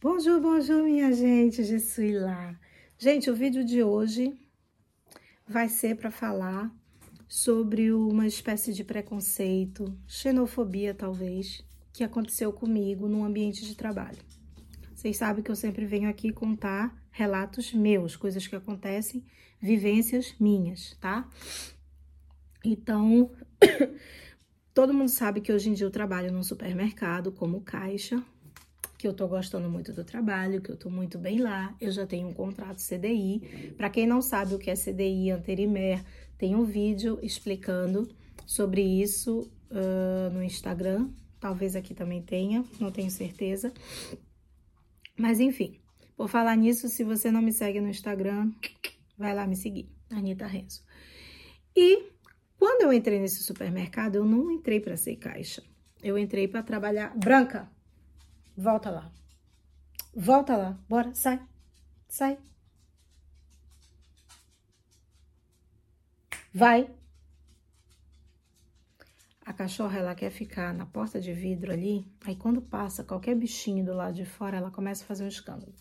Bonjour, 0.00 0.40
bonjour, 0.40 0.84
minha 0.84 1.12
gente, 1.12 1.64
je 1.64 1.80
suis. 1.80 2.14
Gente, 2.96 3.28
o 3.28 3.34
vídeo 3.34 3.64
de 3.64 3.82
hoje 3.82 4.32
vai 5.44 5.68
ser 5.68 5.96
para 5.96 6.08
falar 6.08 6.72
sobre 7.26 7.90
uma 7.90 8.24
espécie 8.24 8.72
de 8.72 8.84
preconceito, 8.84 9.92
xenofobia 10.06 10.94
talvez, 10.94 11.64
que 11.92 12.04
aconteceu 12.04 12.52
comigo 12.52 13.08
no 13.08 13.24
ambiente 13.24 13.64
de 13.64 13.74
trabalho. 13.74 14.18
Vocês 14.94 15.16
sabem 15.16 15.42
que 15.42 15.50
eu 15.50 15.56
sempre 15.56 15.84
venho 15.84 16.08
aqui 16.08 16.32
contar 16.32 16.96
relatos 17.10 17.74
meus, 17.74 18.14
coisas 18.14 18.46
que 18.46 18.54
acontecem, 18.54 19.24
vivências 19.60 20.32
minhas, 20.38 20.96
tá? 21.00 21.28
Então, 22.64 23.32
todo 24.72 24.94
mundo 24.94 25.10
sabe 25.10 25.40
que 25.40 25.52
hoje 25.52 25.70
em 25.70 25.72
dia 25.72 25.86
eu 25.86 25.90
trabalho 25.90 26.30
num 26.30 26.44
supermercado 26.44 27.32
como 27.32 27.62
caixa, 27.62 28.24
que 28.98 29.06
eu 29.06 29.14
tô 29.14 29.28
gostando 29.28 29.70
muito 29.70 29.92
do 29.92 30.04
trabalho, 30.04 30.60
que 30.60 30.70
eu 30.70 30.76
tô 30.76 30.90
muito 30.90 31.18
bem 31.18 31.38
lá. 31.38 31.72
Eu 31.80 31.92
já 31.92 32.04
tenho 32.04 32.26
um 32.26 32.34
contrato 32.34 32.82
CDI. 32.82 33.72
Para 33.76 33.88
quem 33.88 34.08
não 34.08 34.20
sabe 34.20 34.54
o 34.54 34.58
que 34.58 34.68
é 34.68 34.74
CDI, 34.74 35.30
Anterimer, 35.30 36.04
tem 36.36 36.56
um 36.56 36.64
vídeo 36.64 37.16
explicando 37.22 38.08
sobre 38.44 38.82
isso 38.82 39.48
uh, 39.70 40.30
no 40.32 40.42
Instagram. 40.42 41.10
Talvez 41.38 41.76
aqui 41.76 41.94
também 41.94 42.20
tenha, 42.20 42.64
não 42.80 42.90
tenho 42.90 43.10
certeza. 43.10 43.72
Mas 45.16 45.38
enfim, 45.38 45.78
por 46.16 46.28
falar 46.28 46.56
nisso, 46.56 46.88
se 46.88 47.04
você 47.04 47.30
não 47.30 47.40
me 47.40 47.52
segue 47.52 47.80
no 47.80 47.88
Instagram, 47.88 48.50
vai 49.16 49.32
lá 49.32 49.46
me 49.46 49.54
seguir, 49.54 49.88
Anitta 50.10 50.46
Renzo. 50.46 50.82
E 51.76 52.02
quando 52.58 52.82
eu 52.82 52.92
entrei 52.92 53.20
nesse 53.20 53.44
supermercado, 53.44 54.16
eu 54.16 54.24
não 54.24 54.50
entrei 54.50 54.80
para 54.80 54.96
ser 54.96 55.14
caixa. 55.16 55.62
Eu 56.02 56.18
entrei 56.18 56.48
para 56.48 56.62
trabalhar. 56.62 57.16
Branca, 57.16 57.70
Volta 58.60 58.90
lá. 58.90 59.12
Volta 60.12 60.56
lá. 60.56 60.76
Bora, 60.88 61.14
sai. 61.14 61.40
Sai. 62.08 62.36
Vai. 66.52 66.90
A 69.46 69.52
cachorra, 69.52 70.00
ela 70.00 70.12
quer 70.16 70.30
ficar 70.30 70.74
na 70.74 70.84
porta 70.84 71.20
de 71.20 71.32
vidro 71.32 71.72
ali. 71.72 72.04
Aí, 72.26 72.34
quando 72.34 72.60
passa 72.60 73.04
qualquer 73.04 73.36
bichinho 73.36 73.84
do 73.84 73.94
lado 73.94 74.16
de 74.16 74.24
fora, 74.24 74.56
ela 74.56 74.72
começa 74.72 75.04
a 75.04 75.06
fazer 75.06 75.22
um 75.22 75.28
escândalo. 75.28 75.72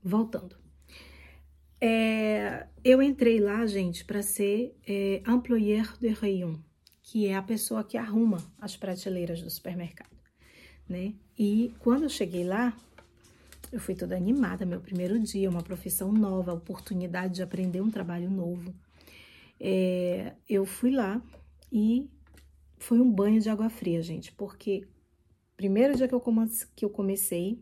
Voltando. 0.00 0.56
É, 1.80 2.68
eu 2.84 3.02
entrei 3.02 3.40
lá, 3.40 3.66
gente, 3.66 4.04
para 4.04 4.22
ser 4.22 4.78
é, 4.86 5.24
employeur 5.26 5.98
de 5.98 6.08
rayon, 6.10 6.60
que 7.02 7.26
é 7.26 7.34
a 7.34 7.42
pessoa 7.42 7.82
que 7.82 7.98
arruma 7.98 8.38
as 8.60 8.76
prateleiras 8.76 9.42
do 9.42 9.50
supermercado 9.50 10.15
né? 10.88 11.14
E 11.38 11.74
quando 11.78 12.04
eu 12.04 12.08
cheguei 12.08 12.44
lá, 12.44 12.76
eu 13.72 13.80
fui 13.80 13.94
toda 13.94 14.16
animada, 14.16 14.64
meu 14.64 14.80
primeiro 14.80 15.18
dia, 15.18 15.50
uma 15.50 15.62
profissão 15.62 16.12
nova, 16.12 16.52
oportunidade 16.52 17.34
de 17.34 17.42
aprender 17.42 17.80
um 17.80 17.90
trabalho 17.90 18.30
novo. 18.30 18.74
É, 19.58 20.34
eu 20.48 20.64
fui 20.64 20.90
lá 20.90 21.20
e 21.72 22.08
foi 22.78 23.00
um 23.00 23.10
banho 23.10 23.40
de 23.40 23.48
água 23.48 23.68
fria, 23.68 24.02
gente, 24.02 24.32
porque 24.32 24.86
primeiro 25.56 25.96
dia 25.96 26.06
que 26.06 26.14
eu, 26.14 26.22
que 26.74 26.84
eu 26.84 26.90
comecei, 26.90 27.60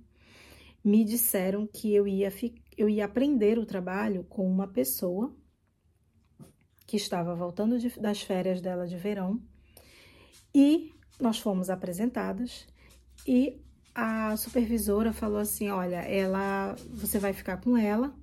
me 0.84 1.05
disseram 1.05 1.67
que 1.67 1.95
eu 1.95 2.06
ia, 2.06 2.33
eu 2.77 2.89
ia 2.89 3.06
aprender 3.06 3.58
o 3.58 3.64
trabalho 3.64 4.25
com 4.25 4.47
uma 4.47 4.67
pessoa 4.67 5.34
que 6.86 6.97
estava 6.97 7.34
voltando 7.34 7.78
de, 7.78 7.89
das 7.98 8.20
férias 8.20 8.61
dela 8.61 8.86
de 8.86 8.97
verão 8.97 9.41
e 10.55 10.92
nós 11.19 11.39
fomos 11.39 11.70
apresentadas 11.70 12.67
e 13.27 13.61
a 13.95 14.37
supervisora 14.37 15.12
falou 15.12 15.39
assim: 15.39 15.69
olha, 15.70 15.97
ela, 15.97 16.75
você 16.91 17.19
vai 17.19 17.33
ficar 17.33 17.59
com 17.59 17.77
ela, 17.77 18.15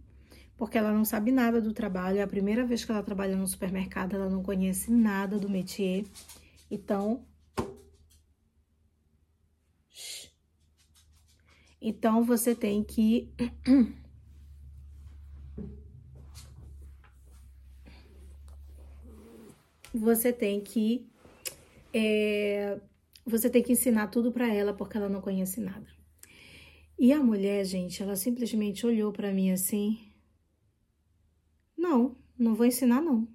porque 0.58 0.78
ela 0.78 0.92
não 0.92 1.06
sabe 1.06 1.31
nada 1.31 1.61
do 1.61 1.73
trabalho, 1.73 2.20
é 2.20 2.22
a 2.22 2.28
primeira 2.28 2.66
vez 2.66 2.84
que 2.86 2.92
ela 2.92 3.03
trabalha 3.03 3.36
no 3.36 3.47
supermercado, 3.47 4.16
ela 4.16 4.30
não 4.30 4.44
conhece 4.44 4.91
nada 4.91 5.40
do 5.40 5.50
métier. 5.50 6.06
Então, 6.69 7.25
então 11.81 12.24
você 12.24 12.53
tem 12.53 12.84
que 12.84 13.34
você 19.94 20.31
tem 20.31 20.62
que 20.62 21.09
é, 21.94 22.80
você 23.25 23.49
tem 23.49 23.63
que 23.63 23.71
ensinar 23.71 24.07
tudo 24.07 24.31
para 24.31 24.53
ela 24.53 24.73
porque 24.73 24.97
ela 24.97 25.09
não 25.09 25.21
conhece 25.21 25.59
nada. 25.59 25.87
E 26.97 27.11
a 27.11 27.21
mulher, 27.21 27.65
gente, 27.65 28.03
ela 28.03 28.15
simplesmente 28.15 28.85
olhou 28.85 29.11
para 29.11 29.33
mim 29.33 29.51
assim: 29.51 30.13
Não, 31.75 32.15
não 32.37 32.53
vou 32.53 32.65
ensinar 32.65 33.01
não. 33.01 33.27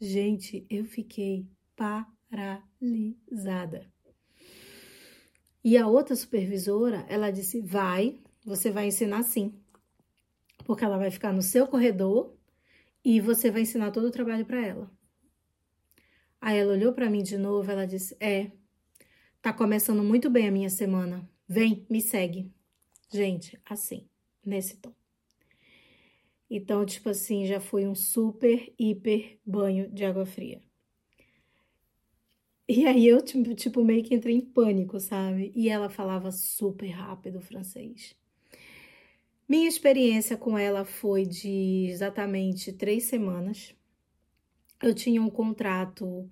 Gente, 0.00 0.66
eu 0.68 0.84
fiquei 0.84 1.48
paralisada. 1.74 3.90
E 5.62 5.78
a 5.78 5.86
outra 5.86 6.14
supervisora, 6.14 7.06
ela 7.08 7.30
disse: 7.30 7.62
Vai, 7.62 8.20
você 8.44 8.70
vai 8.70 8.88
ensinar 8.88 9.22
sim. 9.22 9.54
Porque 10.66 10.84
ela 10.84 10.98
vai 10.98 11.10
ficar 11.10 11.32
no 11.32 11.40
seu 11.40 11.66
corredor 11.66 12.36
e 13.02 13.20
você 13.20 13.50
vai 13.50 13.62
ensinar 13.62 13.90
todo 13.90 14.08
o 14.08 14.10
trabalho 14.10 14.44
para 14.44 14.64
ela. 14.64 14.90
Aí 16.46 16.58
ela 16.58 16.74
olhou 16.74 16.92
para 16.92 17.08
mim 17.08 17.22
de 17.22 17.38
novo, 17.38 17.70
ela 17.70 17.86
disse: 17.86 18.14
"É, 18.20 18.50
tá 19.40 19.50
começando 19.50 20.02
muito 20.04 20.28
bem 20.28 20.46
a 20.46 20.52
minha 20.52 20.68
semana. 20.68 21.26
Vem, 21.48 21.86
me 21.88 22.02
segue". 22.02 22.52
Gente, 23.10 23.58
assim, 23.64 24.06
nesse 24.44 24.76
tom. 24.76 24.92
Então, 26.50 26.84
tipo 26.84 27.08
assim, 27.08 27.46
já 27.46 27.60
foi 27.60 27.86
um 27.86 27.94
super, 27.94 28.74
hiper 28.78 29.38
banho 29.46 29.90
de 29.90 30.04
água 30.04 30.26
fria. 30.26 30.60
E 32.68 32.86
aí 32.86 33.06
eu, 33.06 33.22
tipo, 33.22 33.54
tipo, 33.54 33.82
meio 33.82 34.04
que 34.04 34.14
entrei 34.14 34.34
em 34.36 34.40
pânico, 34.42 35.00
sabe? 35.00 35.50
E 35.54 35.70
ela 35.70 35.88
falava 35.88 36.30
super 36.30 36.90
rápido 36.90 37.40
francês. 37.40 38.14
Minha 39.48 39.66
experiência 39.66 40.36
com 40.36 40.58
ela 40.58 40.84
foi 40.84 41.24
de 41.24 41.86
exatamente 41.88 42.70
três 42.70 43.04
semanas. 43.04 43.74
Eu 44.82 44.94
tinha 44.94 45.22
um 45.22 45.30
contrato 45.30 46.30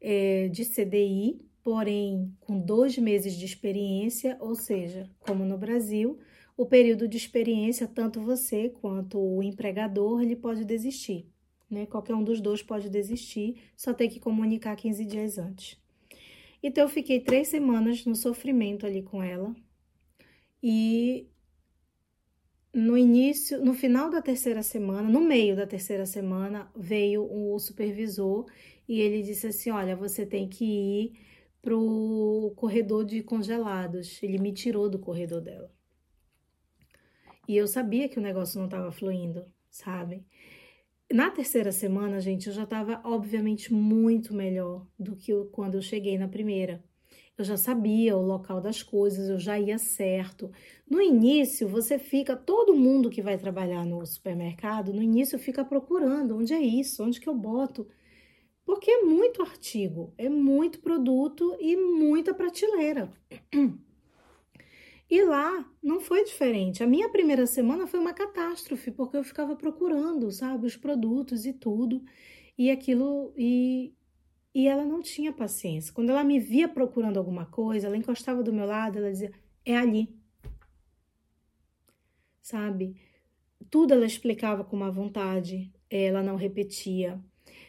é, 0.00 0.48
de 0.48 0.64
CDI, 0.64 1.38
porém 1.62 2.34
com 2.40 2.58
dois 2.58 2.98
meses 2.98 3.34
de 3.34 3.44
experiência, 3.44 4.36
ou 4.40 4.54
seja, 4.54 5.10
como 5.20 5.44
no 5.44 5.56
Brasil, 5.56 6.18
o 6.56 6.66
período 6.66 7.08
de 7.08 7.16
experiência, 7.16 7.88
tanto 7.88 8.20
você 8.20 8.68
quanto 8.68 9.18
o 9.18 9.42
empregador, 9.42 10.22
ele 10.22 10.36
pode 10.36 10.64
desistir. 10.64 11.26
Né? 11.70 11.86
Qualquer 11.86 12.14
um 12.14 12.22
dos 12.22 12.40
dois 12.40 12.62
pode 12.62 12.88
desistir, 12.88 13.56
só 13.76 13.92
tem 13.92 14.08
que 14.08 14.20
comunicar 14.20 14.76
15 14.76 15.04
dias 15.04 15.38
antes. 15.38 15.82
Então, 16.62 16.84
eu 16.84 16.88
fiquei 16.88 17.20
três 17.20 17.48
semanas 17.48 18.06
no 18.06 18.14
sofrimento 18.14 18.86
ali 18.86 19.02
com 19.02 19.22
ela. 19.22 19.54
E 20.62 21.26
no 22.74 22.98
início, 22.98 23.64
no 23.64 23.72
final 23.72 24.10
da 24.10 24.20
terceira 24.20 24.62
semana, 24.62 25.08
no 25.08 25.20
meio 25.20 25.54
da 25.54 25.66
terceira 25.66 26.04
semana, 26.04 26.68
veio 26.76 27.24
o 27.30 27.58
supervisor 27.58 28.46
e 28.88 29.00
ele 29.00 29.22
disse 29.22 29.46
assim: 29.46 29.70
Olha, 29.70 29.94
você 29.94 30.26
tem 30.26 30.48
que 30.48 30.64
ir 30.64 31.12
pro 31.62 32.52
corredor 32.56 33.04
de 33.04 33.22
congelados. 33.22 34.22
Ele 34.22 34.38
me 34.38 34.52
tirou 34.52 34.90
do 34.90 34.98
corredor 34.98 35.40
dela. 35.40 35.72
E 37.48 37.56
eu 37.56 37.66
sabia 37.66 38.08
que 38.08 38.18
o 38.18 38.22
negócio 38.22 38.58
não 38.58 38.66
estava 38.66 38.90
fluindo, 38.90 39.46
sabe? 39.70 40.26
Na 41.12 41.30
terceira 41.30 41.70
semana, 41.70 42.20
gente, 42.20 42.48
eu 42.48 42.52
já 42.52 42.64
estava 42.64 43.00
obviamente 43.04 43.72
muito 43.72 44.34
melhor 44.34 44.86
do 44.98 45.14
que 45.14 45.32
quando 45.52 45.76
eu 45.76 45.82
cheguei 45.82 46.18
na 46.18 46.26
primeira 46.26 46.82
eu 47.36 47.44
já 47.44 47.56
sabia 47.56 48.16
o 48.16 48.22
local 48.22 48.60
das 48.60 48.82
coisas, 48.82 49.28
eu 49.28 49.38
já 49.38 49.58
ia 49.58 49.78
certo. 49.78 50.50
No 50.88 51.00
início, 51.00 51.68
você 51.68 51.98
fica, 51.98 52.36
todo 52.36 52.76
mundo 52.76 53.10
que 53.10 53.22
vai 53.22 53.36
trabalhar 53.36 53.84
no 53.84 54.04
supermercado, 54.06 54.92
no 54.92 55.02
início 55.02 55.38
fica 55.38 55.64
procurando 55.64 56.36
onde 56.36 56.54
é 56.54 56.60
isso, 56.60 57.02
onde 57.02 57.20
que 57.20 57.28
eu 57.28 57.34
boto. 57.34 57.88
Porque 58.64 58.90
é 58.90 59.02
muito 59.02 59.42
artigo, 59.42 60.14
é 60.16 60.28
muito 60.28 60.80
produto 60.80 61.56
e 61.60 61.76
muita 61.76 62.32
prateleira. 62.32 63.12
E 65.10 65.22
lá 65.22 65.70
não 65.82 66.00
foi 66.00 66.24
diferente. 66.24 66.82
A 66.82 66.86
minha 66.86 67.08
primeira 67.10 67.46
semana 67.46 67.86
foi 67.86 68.00
uma 68.00 68.14
catástrofe, 68.14 68.90
porque 68.90 69.16
eu 69.16 69.22
ficava 69.22 69.54
procurando, 69.54 70.30
sabe, 70.32 70.66
os 70.66 70.76
produtos 70.76 71.44
e 71.44 71.52
tudo. 71.52 72.02
E 72.56 72.70
aquilo 72.70 73.32
e 73.36 73.94
e 74.54 74.68
ela 74.68 74.84
não 74.84 75.02
tinha 75.02 75.32
paciência. 75.32 75.92
Quando 75.92 76.10
ela 76.10 76.22
me 76.22 76.38
via 76.38 76.68
procurando 76.68 77.18
alguma 77.18 77.46
coisa, 77.46 77.86
ela 77.88 77.96
encostava 77.96 78.42
do 78.42 78.52
meu 78.52 78.66
lado, 78.66 78.98
ela 78.98 79.10
dizia: 79.10 79.32
"É 79.64 79.76
ali". 79.76 80.14
Sabe? 82.40 82.96
Tudo 83.70 83.94
ela 83.94 84.06
explicava 84.06 84.64
com 84.64 84.76
uma 84.76 84.90
vontade, 84.90 85.72
ela 85.90 86.22
não 86.22 86.36
repetia. 86.36 87.20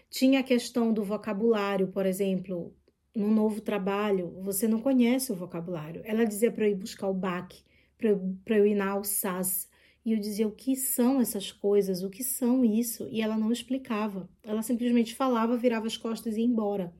Tinha 0.10 0.42
a 0.42 0.44
questão 0.44 0.94
do 0.94 1.04
vocabulário, 1.04 1.88
por 1.88 2.06
exemplo, 2.06 2.74
no 3.16 3.31
novo 3.31 3.62
trabalho, 3.62 4.30
você 4.44 4.68
não 4.68 4.81
conhece 4.81 5.31
o 5.31 5.36
vocabulário. 5.36 6.02
Ela 6.06 6.26
dizia 6.26 6.52
para 6.52 6.66
eu 6.68 6.72
ir 6.72 6.76
buscar 6.76 7.08
o 7.08 7.14
baque, 7.14 7.64
para 7.98 8.10
eu, 8.10 8.38
eu 8.48 8.68
ir 8.68 8.76
na 8.76 8.92
Alsácia. 8.92 9.70
E 10.06 10.13
eu 10.13 10.19
dizia 10.19 10.48
o 10.48 10.52
que 10.52 10.75
são 10.75 11.19
essas 11.19 11.52
coisas, 11.52 12.04
o 12.04 12.10
que 12.12 12.24
são 12.24 12.63
isso, 12.63 13.07
e 13.10 13.24
ela 13.24 13.36
não 13.36 13.52
explicava. 13.52 14.30
Ela 14.44 14.62
simplesmente 14.62 15.16
falava, 15.16 15.57
virava 15.57 15.88
as 15.88 15.98
costas 15.98 16.38
e 16.38 16.42
ia 16.42 16.46
embora. 16.46 16.94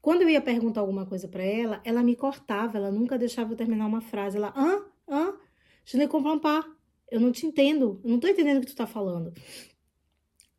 Quando 0.00 0.22
eu 0.22 0.28
ia 0.28 0.40
perguntar 0.40 0.80
alguma 0.80 1.04
coisa 1.04 1.26
para 1.26 1.42
ela, 1.42 1.80
ela 1.84 2.02
me 2.02 2.14
cortava, 2.14 2.78
ela 2.78 2.92
nunca 2.92 3.18
deixava 3.18 3.52
eu 3.52 3.56
terminar 3.56 3.86
uma 3.86 4.00
frase. 4.00 4.36
Ela, 4.36 4.54
hã? 4.56 4.84
Hã? 5.08 5.34
Je 5.84 5.96
ne 5.98 6.06
comprends 6.06 6.40
pas. 6.40 6.64
Eu 7.10 7.20
não 7.20 7.32
te 7.32 7.44
entendo, 7.44 8.00
eu 8.04 8.10
não 8.10 8.20
tô 8.20 8.28
entendendo 8.28 8.58
o 8.58 8.60
que 8.60 8.68
tu 8.68 8.76
tá 8.76 8.86
falando. 8.86 9.32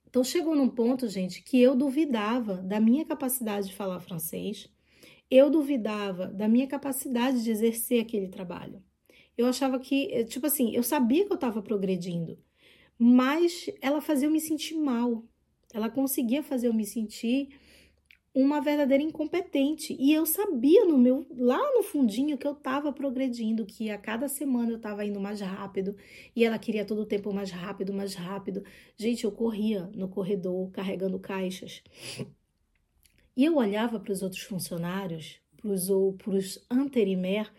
Então 0.07 0.23
chegou 0.23 0.55
num 0.55 0.69
ponto, 0.69 1.07
gente, 1.07 1.41
que 1.41 1.59
eu 1.59 1.75
duvidava 1.75 2.57
da 2.57 2.79
minha 2.79 3.05
capacidade 3.05 3.69
de 3.69 3.75
falar 3.75 3.99
francês, 3.99 4.69
eu 5.31 5.49
duvidava 5.49 6.27
da 6.27 6.47
minha 6.47 6.67
capacidade 6.67 7.41
de 7.41 7.49
exercer 7.49 8.01
aquele 8.01 8.27
trabalho. 8.27 8.83
Eu 9.37 9.47
achava 9.47 9.79
que, 9.79 10.11
eh, 10.11 10.23
tipo 10.23 10.45
assim, 10.45 10.75
eu 10.75 10.83
sabia 10.83 11.25
que 11.25 11.31
eu 11.31 11.35
estava 11.35 11.61
progredindo, 11.61 12.37
mas 12.97 13.69
ela 13.81 14.01
fazia 14.01 14.27
eu 14.27 14.31
me 14.31 14.39
sentir 14.39 14.75
mal. 14.75 15.23
Ela 15.73 15.89
conseguia 15.89 16.43
fazer 16.43 16.67
eu 16.67 16.73
me 16.73 16.85
sentir 16.85 17.49
uma 18.33 18.59
verdadeira 18.59 19.03
incompetente. 19.03 19.95
E 19.99 20.11
eu 20.11 20.25
sabia 20.25 20.85
no 20.85 20.97
meu 20.97 21.25
lá 21.37 21.59
no 21.75 21.83
fundinho 21.83 22.37
que 22.37 22.47
eu 22.47 22.53
estava 22.53 22.91
progredindo, 22.91 23.65
que 23.65 23.89
a 23.89 23.97
cada 23.97 24.27
semana 24.27 24.71
eu 24.71 24.77
estava 24.77 25.05
indo 25.05 25.19
mais 25.19 25.39
rápido, 25.41 25.95
e 26.35 26.43
ela 26.43 26.57
queria 26.57 26.85
todo 26.85 27.01
o 27.01 27.05
tempo 27.05 27.31
mais 27.31 27.51
rápido, 27.51 27.93
mais 27.93 28.15
rápido. 28.15 28.63
Gente, 28.97 29.23
eu 29.23 29.31
corria 29.31 29.89
no 29.93 30.07
corredor 30.07 30.71
carregando 30.71 31.19
caixas. 31.19 31.83
E 33.35 33.45
eu 33.45 33.55
olhava 33.55 33.99
para 33.99 34.13
os 34.13 34.21
outros 34.21 34.41
funcionários, 34.43 35.39
para 35.57 35.71
os 35.71 36.65
anterimer, 36.69 37.51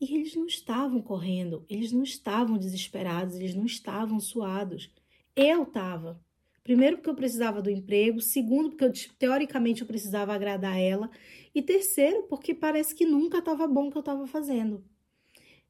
e 0.00 0.14
eles 0.14 0.34
não 0.34 0.46
estavam 0.46 1.02
correndo, 1.02 1.64
eles 1.68 1.92
não 1.92 2.02
estavam 2.02 2.56
desesperados, 2.56 3.36
eles 3.36 3.54
não 3.54 3.66
estavam 3.66 4.20
suados. 4.20 4.90
Eu 5.34 5.64
estava. 5.64 6.20
Primeiro, 6.62 6.98
porque 6.98 7.10
eu 7.10 7.14
precisava 7.14 7.62
do 7.62 7.70
emprego. 7.70 8.20
Segundo, 8.20 8.70
porque 8.70 8.84
eu, 8.84 8.92
teoricamente 9.18 9.80
eu 9.80 9.86
precisava 9.86 10.34
agradar 10.34 10.78
ela. 10.78 11.10
E 11.54 11.62
terceiro, 11.62 12.24
porque 12.24 12.54
parece 12.54 12.94
que 12.94 13.06
nunca 13.06 13.38
estava 13.38 13.66
bom 13.66 13.88
o 13.88 13.90
que 13.90 13.96
eu 13.96 14.00
estava 14.00 14.26
fazendo. 14.26 14.84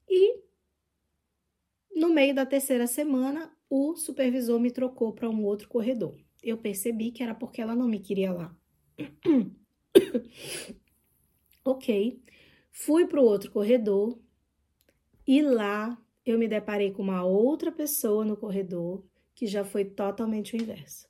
E 0.09 0.41
no 1.95 2.11
meio 2.11 2.35
da 2.35 2.45
terceira 2.45 2.87
semana, 2.87 3.53
o 3.71 3.97
supervisor 3.97 4.59
me 4.59 4.71
trocou 4.71 5.13
para 5.13 5.29
um 5.29 5.45
outro 5.45 5.69
corredor. 5.69 6.17
Eu 6.43 6.59
percebi 6.59 7.11
que 7.11 7.23
era 7.23 7.35
porque 7.35 7.61
ela 7.61 7.75
não 7.75 7.89
me 7.89 8.01
queria 8.01 8.33
lá. 8.33 8.57
ok. 11.65 12.23
Fui 12.81 13.07
para 13.07 13.21
o 13.21 13.25
outro 13.25 13.51
corredor 13.51 14.17
e 15.27 15.43
lá 15.43 15.99
eu 16.25 16.39
me 16.39 16.47
deparei 16.47 16.93
com 16.93 17.03
uma 17.03 17.25
outra 17.25 17.73
pessoa 17.73 18.25
no 18.25 18.37
corredor 18.37 19.05
que 19.35 19.49
já 19.49 19.65
foi 19.65 19.85
totalmente 19.85 20.55
o 20.55 20.63
inverso. 20.63 21.09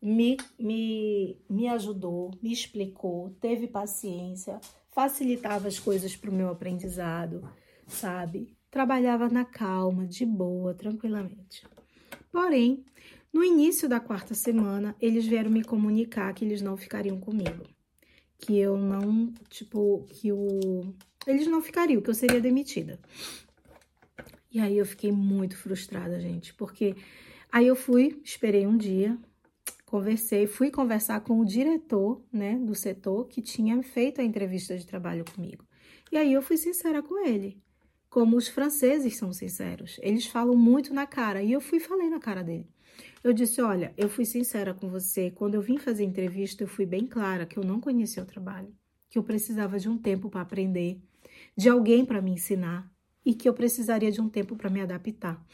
Me, 0.00 0.36
me, 0.56 1.36
me 1.50 1.66
ajudou, 1.66 2.30
me 2.40 2.52
explicou, 2.52 3.30
teve 3.40 3.66
paciência, 3.66 4.60
facilitava 4.92 5.66
as 5.66 5.80
coisas 5.80 6.14
para 6.14 6.30
o 6.30 6.34
meu 6.34 6.48
aprendizado, 6.48 7.42
sabe? 7.88 8.56
Trabalhava 8.70 9.28
na 9.28 9.44
calma, 9.44 10.06
de 10.06 10.24
boa, 10.24 10.74
tranquilamente. 10.74 11.66
Porém, 12.30 12.84
no 13.32 13.42
início 13.42 13.88
da 13.88 13.98
quarta 13.98 14.32
semana, 14.32 14.94
eles 15.00 15.26
vieram 15.26 15.50
me 15.50 15.64
comunicar 15.64 16.32
que 16.32 16.44
eles 16.44 16.62
não 16.62 16.76
ficariam 16.76 17.18
comigo. 17.18 17.66
Que 18.40 18.58
eu 18.58 18.76
não, 18.76 19.32
tipo, 19.48 20.06
que 20.08 20.32
o. 20.32 20.94
Eles 21.26 21.46
não 21.46 21.60
ficariam, 21.60 22.00
que 22.00 22.10
eu 22.10 22.14
seria 22.14 22.40
demitida. 22.40 22.98
E 24.50 24.58
aí 24.58 24.76
eu 24.76 24.86
fiquei 24.86 25.12
muito 25.12 25.56
frustrada, 25.56 26.18
gente, 26.18 26.52
porque 26.54 26.96
Aí 27.52 27.66
eu 27.66 27.74
fui, 27.74 28.20
esperei 28.22 28.64
um 28.64 28.76
dia, 28.76 29.18
conversei, 29.84 30.46
fui 30.46 30.70
conversar 30.70 31.20
com 31.20 31.40
o 31.40 31.44
diretor, 31.44 32.22
né, 32.32 32.54
do 32.56 32.76
setor 32.76 33.26
que 33.26 33.42
tinha 33.42 33.82
feito 33.82 34.20
a 34.20 34.24
entrevista 34.24 34.78
de 34.78 34.86
trabalho 34.86 35.24
comigo. 35.24 35.64
E 36.12 36.16
aí 36.16 36.32
eu 36.32 36.42
fui 36.42 36.56
sincera 36.56 37.02
com 37.02 37.26
ele, 37.26 37.60
como 38.08 38.36
os 38.36 38.46
franceses 38.46 39.16
são 39.16 39.32
sinceros. 39.32 39.98
Eles 40.00 40.26
falam 40.26 40.54
muito 40.54 40.94
na 40.94 41.06
cara 41.08 41.42
e 41.42 41.52
eu 41.52 41.60
fui 41.60 41.80
falei 41.80 42.08
na 42.08 42.20
cara 42.20 42.44
dele. 42.44 42.68
Eu 43.22 43.32
disse: 43.32 43.60
"Olha, 43.60 43.92
eu 43.96 44.08
fui 44.08 44.24
sincera 44.24 44.72
com 44.72 44.88
você. 44.88 45.30
Quando 45.30 45.54
eu 45.54 45.62
vim 45.62 45.78
fazer 45.78 46.04
entrevista, 46.04 46.64
eu 46.64 46.68
fui 46.68 46.86
bem 46.86 47.06
clara 47.06 47.46
que 47.46 47.58
eu 47.58 47.64
não 47.64 47.80
conhecia 47.80 48.22
o 48.22 48.26
trabalho, 48.26 48.74
que 49.08 49.18
eu 49.18 49.22
precisava 49.22 49.78
de 49.78 49.88
um 49.88 49.98
tempo 49.98 50.30
para 50.30 50.40
aprender, 50.40 51.00
de 51.56 51.68
alguém 51.68 52.04
para 52.04 52.22
me 52.22 52.32
ensinar 52.32 52.90
e 53.24 53.34
que 53.34 53.48
eu 53.48 53.54
precisaria 53.54 54.10
de 54.10 54.20
um 54.20 54.28
tempo 54.28 54.56
para 54.56 54.70
me 54.70 54.80
adaptar. 54.80 55.44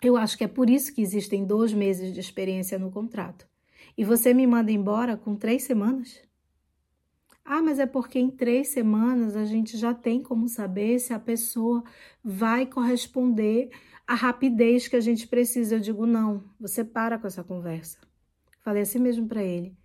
Eu 0.00 0.16
acho 0.16 0.36
que 0.36 0.44
é 0.44 0.48
por 0.48 0.68
isso 0.68 0.92
que 0.92 1.00
existem 1.00 1.44
dois 1.44 1.72
meses 1.72 2.12
de 2.12 2.20
experiência 2.20 2.78
no 2.78 2.90
contrato. 2.90 3.46
E 3.96 4.04
você 4.04 4.34
me 4.34 4.46
manda 4.46 4.72
embora 4.72 5.16
com 5.16 5.36
três 5.36 5.64
semanas? 5.64 6.20
Ah, 7.44 7.60
mas 7.60 7.78
é 7.78 7.86
porque 7.86 8.18
em 8.18 8.30
três 8.30 8.68
semanas 8.68 9.36
a 9.36 9.44
gente 9.44 9.76
já 9.76 9.92
tem 9.92 10.22
como 10.22 10.48
saber 10.48 10.98
se 10.98 11.12
a 11.12 11.18
pessoa 11.18 11.82
vai 12.22 12.66
corresponder 12.66 13.70
à 14.06 14.14
rapidez 14.14 14.88
que 14.88 14.96
a 14.96 15.00
gente 15.00 15.26
precisa. 15.26 15.76
Eu 15.76 15.80
digo, 15.80 16.06
não, 16.06 16.44
você 16.58 16.84
para 16.84 17.18
com 17.18 17.26
essa 17.26 17.42
conversa. 17.42 17.98
Falei 18.60 18.82
assim 18.82 19.00
mesmo 19.00 19.26
para 19.26 19.42
ele, 19.42 19.76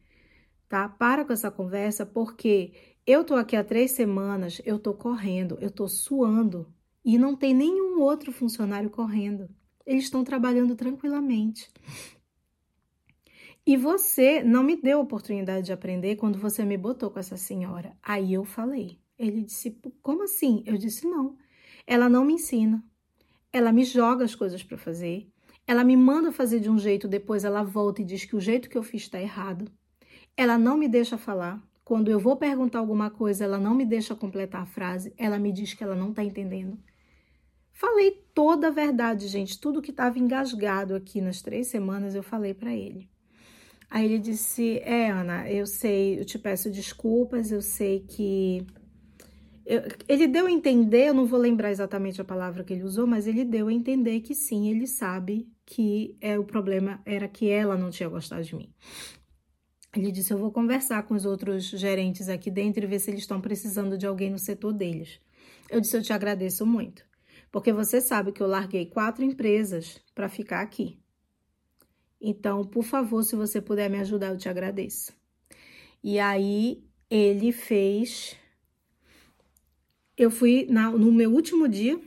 tá? 0.69 0.87
Para 0.87 1.25
com 1.25 1.33
essa 1.33 1.49
conversa 1.49 2.05
porque 2.05 2.73
eu 3.05 3.23
tô 3.23 3.35
aqui 3.35 3.55
há 3.55 3.63
três 3.63 3.91
semanas, 3.91 4.61
eu 4.65 4.77
tô 4.77 4.93
correndo, 4.93 5.57
eu 5.59 5.71
tô 5.71 5.87
suando 5.87 6.71
e 7.03 7.17
não 7.17 7.35
tem 7.35 7.53
nenhum 7.53 8.01
outro 8.01 8.31
funcionário 8.31 8.89
correndo. 8.89 9.49
Eles 9.85 10.03
estão 10.03 10.23
trabalhando 10.23 10.75
tranquilamente. 10.75 11.71
E 13.67 13.75
você 13.75 14.41
não 14.41 14.63
me 14.63 14.77
deu 14.77 15.01
oportunidade 15.01 15.65
de 15.65 15.73
aprender 15.73 16.15
quando 16.15 16.39
você 16.39 16.63
me 16.63 16.77
botou 16.77 17.11
com 17.11 17.19
essa 17.19 17.35
senhora. 17.35 17.97
Aí 18.01 18.33
eu 18.33 18.45
falei. 18.45 18.97
Ele 19.19 19.41
disse: 19.41 19.77
Como 20.01 20.23
assim? 20.23 20.63
Eu 20.65 20.77
disse: 20.77 21.05
Não. 21.05 21.35
Ela 21.85 22.07
não 22.07 22.23
me 22.23 22.35
ensina. 22.35 22.81
Ela 23.51 23.73
me 23.73 23.83
joga 23.83 24.23
as 24.23 24.33
coisas 24.33 24.63
para 24.63 24.77
fazer. 24.77 25.29
Ela 25.67 25.83
me 25.83 25.97
manda 25.97 26.31
fazer 26.31 26.61
de 26.61 26.69
um 26.69 26.79
jeito, 26.79 27.09
depois 27.09 27.43
ela 27.43 27.61
volta 27.61 28.01
e 28.01 28.05
diz 28.05 28.23
que 28.23 28.37
o 28.37 28.39
jeito 28.39 28.69
que 28.69 28.77
eu 28.77 28.83
fiz 28.83 29.01
está 29.01 29.19
errado. 29.19 29.69
Ela 30.37 30.57
não 30.57 30.77
me 30.77 30.87
deixa 30.87 31.17
falar. 31.17 31.61
Quando 31.83 32.09
eu 32.09 32.21
vou 32.21 32.37
perguntar 32.37 32.79
alguma 32.79 33.09
coisa, 33.09 33.43
ela 33.43 33.57
não 33.57 33.75
me 33.75 33.85
deixa 33.85 34.15
completar 34.15 34.61
a 34.61 34.65
frase. 34.65 35.13
Ela 35.17 35.37
me 35.37 35.51
diz 35.51 35.73
que 35.73 35.83
ela 35.83 35.95
não 35.95 36.11
está 36.11 36.23
entendendo. 36.23 36.79
Falei 37.73 38.23
toda 38.33 38.69
a 38.69 38.71
verdade, 38.71 39.27
gente. 39.27 39.59
Tudo 39.59 39.81
que 39.81 39.91
estava 39.91 40.17
engasgado 40.17 40.95
aqui 40.95 41.19
nas 41.19 41.41
três 41.41 41.67
semanas 41.67 42.15
eu 42.15 42.23
falei 42.23 42.53
para 42.53 42.73
ele. 42.73 43.09
Aí 43.89 44.05
ele 44.05 44.19
disse: 44.19 44.79
É, 44.79 45.09
Ana, 45.09 45.49
eu 45.49 45.65
sei, 45.65 46.19
eu 46.19 46.25
te 46.25 46.37
peço 46.37 46.69
desculpas, 46.69 47.51
eu 47.51 47.61
sei 47.61 48.01
que. 48.01 48.65
Eu... 49.65 49.83
ele 50.07 50.27
deu 50.27 50.45
a 50.45 50.51
entender, 50.51 51.09
eu 51.09 51.13
não 51.13 51.25
vou 51.25 51.39
lembrar 51.39 51.71
exatamente 51.71 52.21
a 52.21 52.25
palavra 52.25 52.63
que 52.63 52.73
ele 52.73 52.83
usou, 52.83 53.05
mas 53.05 53.27
ele 53.27 53.43
deu 53.43 53.67
a 53.67 53.73
entender 53.73 54.21
que 54.21 54.33
sim, 54.33 54.69
ele 54.69 54.87
sabe 54.87 55.47
que 55.65 56.17
é 56.21 56.39
o 56.39 56.45
problema 56.45 57.01
era 57.05 57.27
que 57.27 57.49
ela 57.49 57.77
não 57.77 57.89
tinha 57.89 58.07
gostado 58.07 58.43
de 58.43 58.55
mim. 58.55 58.73
Ele 59.95 60.11
disse: 60.11 60.33
Eu 60.33 60.37
vou 60.37 60.51
conversar 60.51 61.03
com 61.03 61.13
os 61.13 61.25
outros 61.25 61.65
gerentes 61.65 62.29
aqui 62.29 62.51
dentro 62.51 62.83
e 62.83 62.87
ver 62.87 62.99
se 62.99 63.09
eles 63.09 63.21
estão 63.21 63.41
precisando 63.41 63.97
de 63.97 64.05
alguém 64.05 64.29
no 64.29 64.39
setor 64.39 64.73
deles. 64.73 65.19
Eu 65.69 65.81
disse: 65.81 65.97
Eu 65.97 66.01
te 66.01 66.13
agradeço 66.13 66.65
muito 66.65 67.07
porque 67.51 67.71
você 67.71 68.01
sabe 68.01 68.31
que 68.31 68.41
eu 68.41 68.47
larguei 68.47 68.85
quatro 68.85 69.23
empresas 69.23 69.99
para 70.13 70.29
ficar 70.29 70.61
aqui. 70.61 70.99
Então, 72.19 72.63
por 72.63 72.83
favor, 72.83 73.23
se 73.23 73.35
você 73.35 73.61
puder 73.61 73.89
me 73.89 73.99
ajudar, 73.99 74.29
eu 74.29 74.37
te 74.37 74.49
agradeço. 74.49 75.13
E 76.03 76.19
aí 76.19 76.83
ele 77.09 77.51
fez. 77.51 78.35
Eu 80.17 80.31
fui 80.31 80.65
na, 80.69 80.89
no 80.91 81.11
meu 81.11 81.31
último 81.31 81.67
dia, 81.67 81.99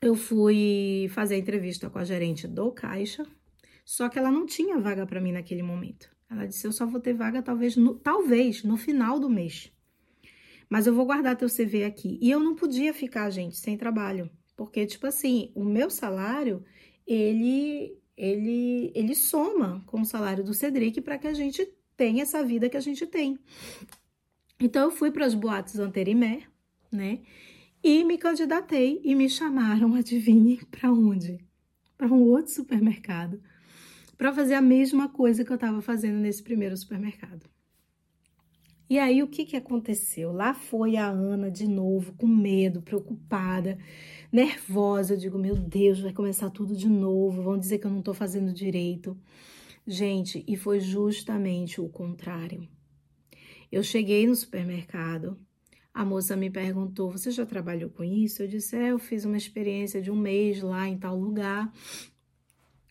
eu 0.00 0.14
fui 0.14 1.08
fazer 1.10 1.34
a 1.34 1.38
entrevista 1.38 1.90
com 1.90 1.98
a 1.98 2.04
gerente 2.04 2.46
do 2.46 2.70
Caixa, 2.70 3.26
só 3.84 4.08
que 4.08 4.18
ela 4.18 4.30
não 4.30 4.46
tinha 4.46 4.78
vaga 4.78 5.04
para 5.04 5.20
mim 5.20 5.32
naquele 5.32 5.62
momento. 5.62 6.08
Ela 6.30 6.46
disse: 6.46 6.66
"Eu 6.66 6.72
só 6.72 6.86
vou 6.86 7.00
ter 7.00 7.12
vaga 7.12 7.42
talvez 7.42 7.76
no, 7.76 7.94
talvez 7.94 8.62
no 8.62 8.76
final 8.76 9.18
do 9.18 9.28
mês" 9.28 9.72
mas 10.72 10.86
eu 10.86 10.94
vou 10.94 11.04
guardar 11.04 11.36
teu 11.36 11.50
CV 11.50 11.84
aqui. 11.84 12.18
E 12.22 12.30
eu 12.30 12.40
não 12.40 12.54
podia 12.54 12.94
ficar, 12.94 13.28
gente, 13.28 13.58
sem 13.58 13.76
trabalho, 13.76 14.30
porque 14.56 14.86
tipo 14.86 15.06
assim, 15.06 15.52
o 15.54 15.62
meu 15.62 15.90
salário, 15.90 16.64
ele 17.06 17.94
ele 18.16 18.92
ele 18.94 19.14
soma 19.14 19.82
com 19.86 20.00
o 20.00 20.04
salário 20.04 20.44
do 20.44 20.54
Cedric 20.54 21.00
para 21.00 21.18
que 21.18 21.26
a 21.26 21.34
gente 21.34 21.66
tenha 21.96 22.22
essa 22.22 22.44
vida 22.44 22.68
que 22.68 22.76
a 22.76 22.80
gente 22.80 23.06
tem. 23.06 23.38
Então 24.60 24.84
eu 24.84 24.90
fui 24.90 25.10
para 25.10 25.26
as 25.26 25.34
boates 25.34 25.78
Anterimé, 25.78 26.42
né? 26.90 27.20
E 27.82 28.04
me 28.04 28.16
candidatei 28.16 29.00
e 29.02 29.14
me 29.14 29.28
chamaram, 29.28 29.94
adivinhe, 29.96 30.64
para 30.70 30.92
onde? 30.92 31.44
Para 31.98 32.06
um 32.06 32.22
outro 32.22 32.52
supermercado, 32.52 33.42
para 34.16 34.32
fazer 34.32 34.54
a 34.54 34.62
mesma 34.62 35.08
coisa 35.08 35.44
que 35.44 35.50
eu 35.50 35.56
estava 35.56 35.82
fazendo 35.82 36.18
nesse 36.18 36.42
primeiro 36.42 36.76
supermercado. 36.76 37.48
E 38.92 38.98
aí 38.98 39.22
o 39.22 39.26
que, 39.26 39.46
que 39.46 39.56
aconteceu? 39.56 40.32
Lá 40.32 40.52
foi 40.52 40.98
a 40.98 41.08
Ana 41.08 41.50
de 41.50 41.66
novo, 41.66 42.12
com 42.12 42.26
medo, 42.26 42.82
preocupada, 42.82 43.78
nervosa. 44.30 45.14
Eu 45.14 45.18
digo, 45.18 45.38
meu 45.38 45.56
Deus, 45.56 45.98
vai 46.00 46.12
começar 46.12 46.50
tudo 46.50 46.76
de 46.76 46.90
novo, 46.90 47.42
vão 47.42 47.58
dizer 47.58 47.78
que 47.78 47.86
eu 47.86 47.90
não 47.90 48.00
estou 48.00 48.12
fazendo 48.12 48.52
direito. 48.52 49.16
Gente, 49.86 50.44
e 50.46 50.58
foi 50.58 50.78
justamente 50.78 51.80
o 51.80 51.88
contrário. 51.88 52.68
Eu 53.72 53.82
cheguei 53.82 54.26
no 54.26 54.36
supermercado, 54.36 55.38
a 55.94 56.04
moça 56.04 56.36
me 56.36 56.50
perguntou: 56.50 57.10
Você 57.10 57.30
já 57.30 57.46
trabalhou 57.46 57.88
com 57.88 58.04
isso? 58.04 58.42
Eu 58.42 58.46
disse: 58.46 58.76
É, 58.76 58.90
eu 58.90 58.98
fiz 58.98 59.24
uma 59.24 59.38
experiência 59.38 60.02
de 60.02 60.10
um 60.10 60.16
mês 60.16 60.60
lá 60.60 60.86
em 60.86 60.98
tal 60.98 61.18
lugar 61.18 61.72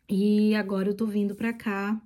e 0.09 0.55
agora 0.55 0.89
eu 0.89 0.95
tô 0.95 1.05
vindo 1.05 1.35
para 1.35 1.53
cá. 1.53 2.01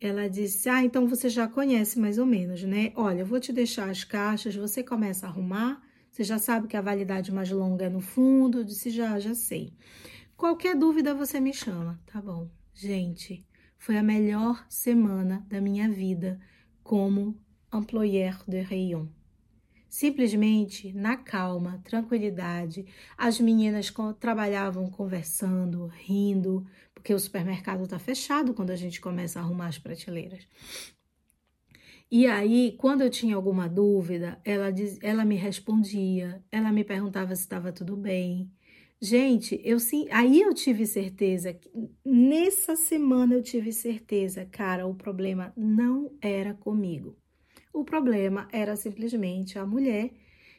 Ela 0.00 0.28
disse: 0.28 0.68
Ah, 0.68 0.82
então 0.82 1.06
você 1.06 1.28
já 1.28 1.46
conhece 1.46 1.98
mais 1.98 2.16
ou 2.16 2.24
menos, 2.24 2.62
né? 2.64 2.92
Olha, 2.96 3.20
eu 3.20 3.26
vou 3.26 3.38
te 3.38 3.52
deixar 3.52 3.90
as 3.90 4.02
caixas, 4.02 4.56
você 4.56 4.82
começa 4.82 5.26
a 5.26 5.30
arrumar. 5.30 5.82
Você 6.10 6.24
já 6.24 6.38
sabe 6.38 6.66
que 6.66 6.76
a 6.76 6.80
validade 6.80 7.30
mais 7.30 7.50
longa 7.50 7.84
é 7.84 7.88
no 7.88 8.00
fundo. 8.00 8.58
Eu 8.58 8.64
disse: 8.64 8.90
Já, 8.90 9.18
já 9.18 9.34
sei. 9.34 9.74
Qualquer 10.36 10.74
dúvida 10.74 11.14
você 11.14 11.38
me 11.38 11.52
chama, 11.52 12.00
tá 12.06 12.20
bom? 12.20 12.48
Gente, 12.72 13.46
foi 13.76 13.98
a 13.98 14.02
melhor 14.02 14.64
semana 14.70 15.44
da 15.48 15.60
minha 15.60 15.86
vida 15.90 16.40
como 16.82 17.38
employeur 17.72 18.42
de 18.48 18.62
rayon. 18.62 19.06
Simplesmente 19.86 20.92
na 20.94 21.16
calma, 21.16 21.80
tranquilidade, 21.84 22.86
as 23.18 23.38
meninas 23.40 23.92
trabalhavam 24.18 24.88
conversando, 24.88 25.88
rindo, 25.88 26.64
porque 27.00 27.14
o 27.14 27.18
supermercado 27.18 27.84
está 27.84 27.98
fechado 27.98 28.52
quando 28.52 28.70
a 28.70 28.76
gente 28.76 29.00
começa 29.00 29.40
a 29.40 29.42
arrumar 29.42 29.68
as 29.68 29.78
prateleiras. 29.78 30.46
E 32.10 32.26
aí, 32.26 32.74
quando 32.76 33.00
eu 33.00 33.08
tinha 33.08 33.34
alguma 33.34 33.66
dúvida, 33.68 34.38
ela, 34.44 34.70
diz, 34.70 34.98
ela 35.00 35.24
me 35.24 35.34
respondia, 35.34 36.44
ela 36.52 36.70
me 36.70 36.84
perguntava 36.84 37.34
se 37.34 37.40
estava 37.40 37.72
tudo 37.72 37.96
bem. 37.96 38.52
Gente, 39.00 39.58
eu 39.64 39.80
sim, 39.80 40.08
aí 40.10 40.42
eu 40.42 40.52
tive 40.52 40.84
certeza, 40.84 41.58
nessa 42.04 42.76
semana 42.76 43.34
eu 43.34 43.42
tive 43.42 43.72
certeza, 43.72 44.44
cara, 44.44 44.86
o 44.86 44.94
problema 44.94 45.54
não 45.56 46.12
era 46.20 46.52
comigo. 46.52 47.16
O 47.72 47.82
problema 47.82 48.46
era 48.52 48.76
simplesmente 48.76 49.58
a 49.58 49.64
mulher 49.64 50.10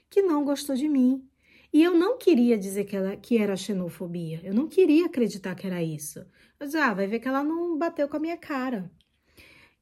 que 0.10 0.24
não 0.24 0.44
gostou 0.44 0.76
de 0.76 0.90
mim. 0.90 1.24
E 1.74 1.82
eu 1.82 1.98
não 1.98 2.18
queria 2.18 2.58
dizer 2.58 2.84
que, 2.84 2.96
ela, 2.96 3.16
que 3.16 3.38
era 3.38 3.56
xenofobia. 3.56 4.42
Eu 4.44 4.54
não 4.54 4.68
queria 4.68 5.06
acreditar 5.06 5.56
que 5.56 5.66
era 5.66 5.82
isso. 5.82 6.26
Disse, 6.60 6.78
ah, 6.78 6.94
vai 6.94 7.08
ver 7.08 7.20
que 7.20 7.28
ela 7.28 7.44
não 7.44 7.78
bateu 7.78 8.08
com 8.10 8.18
a 8.18 8.20
minha 8.20 8.38
cara. 8.38 8.92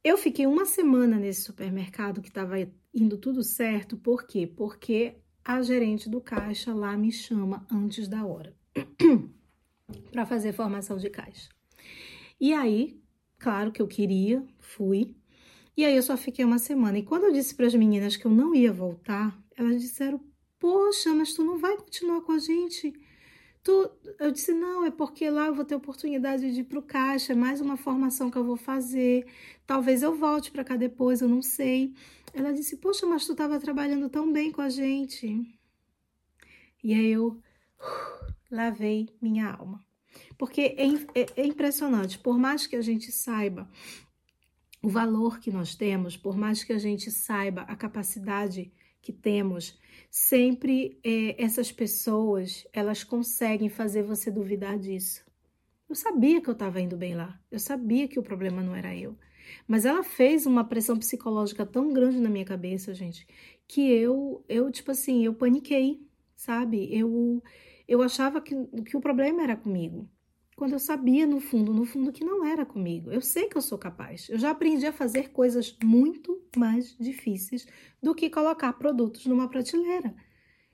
Eu 0.03 0.17
fiquei 0.17 0.45
uma 0.45 0.65
semana 0.65 1.17
nesse 1.17 1.41
supermercado 1.41 2.21
que 2.21 2.29
estava 2.29 2.55
indo 2.93 3.17
tudo 3.17 3.43
certo. 3.43 3.97
Por 3.97 4.25
quê? 4.25 4.47
Porque 4.47 5.15
a 5.43 5.61
gerente 5.61 6.09
do 6.09 6.21
caixa 6.21 6.73
lá 6.73 6.95
me 6.95 7.11
chama 7.11 7.65
antes 7.71 8.07
da 8.07 8.25
hora 8.25 8.55
para 10.11 10.25
fazer 10.25 10.53
formação 10.53 10.97
de 10.97 11.09
caixa. 11.09 11.49
E 12.39 12.53
aí, 12.53 13.01
claro 13.37 13.71
que 13.71 13.81
eu 13.81 13.87
queria, 13.87 14.45
fui. 14.59 15.15
E 15.75 15.83
aí 15.83 15.95
eu 15.95 16.03
só 16.03 16.15
fiquei 16.15 16.45
uma 16.45 16.59
semana. 16.59 16.99
E 16.99 17.03
quando 17.03 17.23
eu 17.23 17.33
disse 17.33 17.55
para 17.55 17.65
as 17.65 17.73
meninas 17.73 18.15
que 18.15 18.25
eu 18.25 18.31
não 18.31 18.53
ia 18.53 18.71
voltar, 18.71 19.37
elas 19.55 19.81
disseram: 19.81 20.21
Poxa, 20.59 21.13
mas 21.13 21.33
tu 21.33 21.43
não 21.43 21.57
vai 21.57 21.77
continuar 21.77 22.21
com 22.21 22.33
a 22.33 22.37
gente? 22.39 22.93
Tu... 23.63 23.91
Eu 24.19 24.31
disse: 24.31 24.53
Não, 24.53 24.85
é 24.85 24.91
porque 24.91 25.29
lá 25.29 25.47
eu 25.47 25.55
vou 25.55 25.65
ter 25.65 25.75
oportunidade 25.75 26.53
de 26.53 26.61
ir 26.61 26.63
para 26.65 26.79
o 26.79 26.83
caixa, 26.83 27.33
é 27.33 27.35
mais 27.35 27.61
uma 27.61 27.77
formação 27.77 28.29
que 28.29 28.37
eu 28.37 28.43
vou 28.43 28.57
fazer. 28.57 29.25
Talvez 29.65 30.03
eu 30.03 30.15
volte 30.15 30.51
para 30.51 30.63
cá 30.63 30.75
depois, 30.75 31.21
eu 31.21 31.29
não 31.29 31.41
sei. 31.41 31.93
Ela 32.33 32.51
disse: 32.51 32.77
Poxa, 32.77 33.05
mas 33.05 33.25
tu 33.25 33.31
estava 33.31 33.59
trabalhando 33.59 34.09
tão 34.09 34.31
bem 34.31 34.51
com 34.51 34.61
a 34.61 34.69
gente. 34.69 35.41
E 36.83 36.93
aí 36.93 37.11
eu 37.11 37.27
uh, 37.27 38.33
lavei 38.51 39.09
minha 39.21 39.49
alma. 39.51 39.83
Porque 40.37 40.75
é, 40.77 40.87
é, 41.19 41.25
é 41.37 41.45
impressionante, 41.45 42.17
por 42.17 42.37
mais 42.37 42.65
que 42.65 42.75
a 42.75 42.81
gente 42.81 43.11
saiba 43.11 43.69
o 44.81 44.89
valor 44.89 45.39
que 45.39 45.51
nós 45.51 45.75
temos, 45.75 46.15
por 46.15 46.37
mais 46.37 46.63
que 46.63 46.73
a 46.73 46.77
gente 46.77 47.11
saiba 47.11 47.61
a 47.63 47.75
capacidade 47.75 48.71
que 49.01 49.11
temos, 49.11 49.77
sempre 50.09 50.99
é, 51.03 51.41
essas 51.43 51.71
pessoas 51.71 52.67
elas 52.73 53.03
conseguem 53.03 53.69
fazer 53.69 54.03
você 54.03 54.31
duvidar 54.31 54.77
disso. 54.77 55.23
Eu 55.87 55.95
sabia 55.95 56.41
que 56.41 56.49
eu 56.49 56.53
estava 56.53 56.79
indo 56.81 56.97
bem 56.97 57.15
lá, 57.15 57.39
eu 57.51 57.59
sabia 57.59 58.07
que 58.07 58.19
o 58.19 58.23
problema 58.23 58.61
não 58.61 58.75
era 58.75 58.95
eu, 58.95 59.17
mas 59.67 59.85
ela 59.85 60.03
fez 60.03 60.45
uma 60.45 60.63
pressão 60.63 60.97
psicológica 60.97 61.65
tão 61.65 61.91
grande 61.91 62.19
na 62.19 62.29
minha 62.29 62.45
cabeça, 62.45 62.93
gente, 62.93 63.27
que 63.67 63.81
eu, 63.91 64.43
eu 64.47 64.71
tipo 64.71 64.91
assim, 64.91 65.25
eu 65.25 65.33
paniquei, 65.33 65.99
sabe? 66.35 66.89
Eu, 66.95 67.41
eu 67.87 68.01
achava 68.01 68.39
que, 68.41 68.55
que 68.85 68.95
o 68.97 69.01
problema 69.01 69.43
era 69.43 69.55
comigo 69.57 70.09
quando 70.59 70.73
eu 70.73 70.79
sabia 70.79 71.25
no 71.25 71.39
fundo, 71.39 71.73
no 71.73 71.85
fundo, 71.85 72.11
que 72.11 72.21
não 72.21 72.43
era 72.45 72.65
comigo. 72.65 73.09
Eu 73.09 73.21
sei 73.21 73.47
que 73.47 73.55
eu 73.55 73.61
sou 73.61 73.77
capaz. 73.77 74.27
Eu 74.27 74.37
já 74.37 74.51
aprendi 74.51 74.85
a 74.85 74.91
fazer 74.91 75.29
coisas 75.29 75.73
muito 75.81 76.43
mais 76.53 76.97
difíceis 76.99 77.65
do 78.03 78.13
que 78.13 78.29
colocar 78.29 78.73
produtos 78.73 79.25
numa 79.25 79.47
prateleira. 79.47 80.13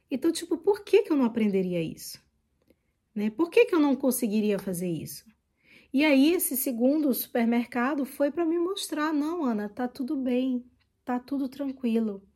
Então, 0.10 0.32
tipo, 0.32 0.58
por 0.58 0.84
que, 0.84 1.04
que 1.04 1.12
eu 1.12 1.16
não 1.16 1.24
aprenderia 1.24 1.84
isso? 1.84 2.20
Né? 3.14 3.30
Por 3.30 3.52
que, 3.52 3.66
que 3.66 3.76
eu 3.76 3.80
não 3.80 3.96
conseguiria 3.96 4.58
fazer 4.58 4.90
isso? 4.90 5.24
E 5.94 6.04
aí, 6.04 6.34
esse 6.34 6.58
segundo 6.58 7.14
supermercado 7.14 8.06
foi 8.06 8.32
para 8.32 8.44
me 8.44 8.58
mostrar: 8.58 9.14
não, 9.14 9.46
Ana, 9.46 9.70
tá 9.70 9.88
tudo 9.88 10.16
bem, 10.18 10.66
tá 11.06 11.20
tudo 11.20 11.48
tranquilo. 11.48 12.28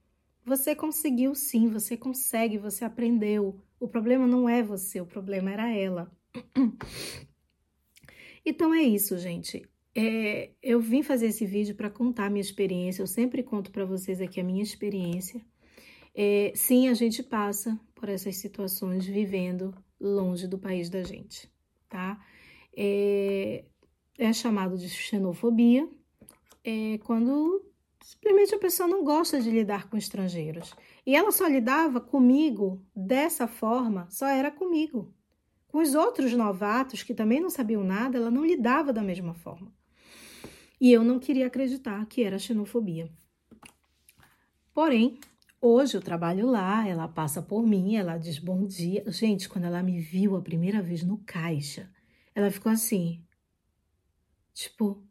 Você 0.45 0.75
conseguiu 0.75 1.33
sim, 1.33 1.67
você 1.67 1.97
consegue, 1.97 2.59
você 2.59 2.85
aprendeu. 2.85 3.59
O 3.79 3.87
problema 3.87 4.27
não 4.27 4.47
é 4.47 4.61
você, 4.61 5.01
o 5.01 5.05
problema 5.07 5.49
era 5.49 5.67
ela. 5.67 6.11
Então 8.45 8.73
é 8.73 8.81
isso, 8.81 9.17
gente. 9.17 9.67
É, 9.95 10.51
eu 10.61 10.79
vim 10.79 11.03
fazer 11.03 11.27
esse 11.27 11.45
vídeo 11.45 11.75
para 11.75 11.89
contar 11.89 12.25
a 12.25 12.29
minha 12.29 12.41
experiência. 12.41 13.01
Eu 13.01 13.07
sempre 13.07 13.43
conto 13.43 13.71
para 13.71 13.85
vocês 13.85 14.21
aqui 14.21 14.39
a 14.39 14.43
minha 14.43 14.63
experiência. 14.63 15.41
É, 16.15 16.51
sim, 16.55 16.87
a 16.87 16.93
gente 16.93 17.23
passa 17.23 17.79
por 17.95 18.09
essas 18.09 18.37
situações 18.37 19.05
vivendo 19.05 19.73
longe 19.99 20.47
do 20.47 20.57
país 20.57 20.89
da 20.89 21.03
gente, 21.03 21.49
tá? 21.87 22.19
É, 22.75 23.65
é 24.17 24.33
chamado 24.33 24.77
de 24.77 24.89
xenofobia 24.89 25.87
é 26.63 26.97
quando 26.99 27.65
simplesmente 28.01 28.55
a 28.55 28.59
pessoa 28.59 28.87
não 28.87 29.03
gosta 29.03 29.41
de 29.41 29.49
lidar 29.49 29.89
com 29.89 29.97
estrangeiros. 29.97 30.73
E 31.05 31.15
ela 31.15 31.31
só 31.31 31.47
lidava 31.47 31.99
comigo 31.99 32.83
dessa 32.95 33.47
forma, 33.47 34.07
só 34.09 34.27
era 34.27 34.51
comigo. 34.51 35.13
Com 35.69 35.77
os 35.77 35.93
outros 35.93 36.33
novatos, 36.33 37.03
que 37.03 37.13
também 37.13 37.39
não 37.39 37.49
sabiam 37.49 37.83
nada, 37.83 38.17
ela 38.17 38.31
não 38.31 38.43
lidava 38.43 38.91
da 38.91 39.03
mesma 39.03 39.35
forma. 39.35 39.71
E 40.81 40.91
eu 40.91 41.03
não 41.03 41.19
queria 41.19 41.45
acreditar 41.45 42.05
que 42.07 42.23
era 42.23 42.39
xenofobia. 42.39 43.11
Porém, 44.73 45.19
hoje 45.61 45.95
eu 45.95 46.01
trabalho 46.01 46.47
lá, 46.47 46.87
ela 46.87 47.07
passa 47.07 47.41
por 47.41 47.67
mim, 47.67 47.95
ela 47.95 48.17
diz 48.17 48.39
bom 48.39 48.65
dia. 48.65 49.03
Gente, 49.11 49.47
quando 49.47 49.65
ela 49.65 49.83
me 49.83 49.99
viu 49.99 50.35
a 50.35 50.41
primeira 50.41 50.81
vez 50.81 51.03
no 51.03 51.19
caixa, 51.19 51.91
ela 52.33 52.49
ficou 52.49 52.71
assim, 52.71 53.23
tipo, 54.53 55.03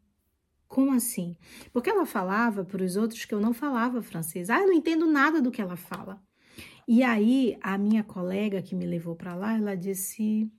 como 0.67 0.91
assim? 0.91 1.37
Porque 1.71 1.89
ela 1.89 2.05
falava 2.05 2.65
para 2.65 2.83
os 2.83 2.97
outros 2.97 3.23
que 3.23 3.33
eu 3.33 3.39
não 3.39 3.53
falava 3.53 4.01
francês. 4.01 4.49
Ah, 4.49 4.59
eu 4.59 4.67
não 4.67 4.73
entendo 4.73 5.07
nada 5.07 5.41
do 5.41 5.51
que 5.51 5.61
ela 5.61 5.77
fala. 5.77 6.21
E 6.91 7.03
aí, 7.03 7.55
a 7.61 7.77
minha 7.77 8.03
colega 8.03 8.63
que 8.63 8.73
me 8.73 8.83
levou 8.83 9.15
para 9.15 9.35
lá, 9.35 9.55
ela 9.55 9.77
disse: 9.77 10.51